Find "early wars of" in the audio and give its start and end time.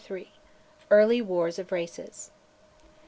0.89-1.71